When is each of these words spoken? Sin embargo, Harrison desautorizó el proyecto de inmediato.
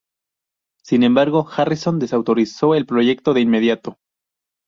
Sin 0.81 1.03
embargo, 1.03 1.43
Harrison 1.47 1.99
desautorizó 1.99 2.73
el 2.73 2.87
proyecto 2.87 3.35
de 3.35 3.41
inmediato. 3.41 3.99